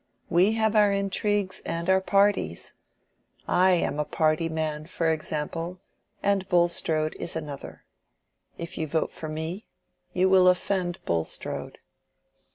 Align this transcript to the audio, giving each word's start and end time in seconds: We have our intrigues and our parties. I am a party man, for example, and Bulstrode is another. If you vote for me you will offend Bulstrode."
We 0.31 0.53
have 0.53 0.75
our 0.75 0.91
intrigues 0.91 1.61
and 1.63 1.87
our 1.87 2.01
parties. 2.01 2.73
I 3.47 3.73
am 3.73 3.99
a 3.99 4.03
party 4.03 4.49
man, 4.49 4.87
for 4.87 5.07
example, 5.11 5.79
and 6.23 6.49
Bulstrode 6.49 7.13
is 7.19 7.35
another. 7.35 7.85
If 8.57 8.79
you 8.79 8.87
vote 8.87 9.11
for 9.11 9.29
me 9.29 9.67
you 10.11 10.27
will 10.27 10.47
offend 10.47 10.97
Bulstrode." 11.05 11.77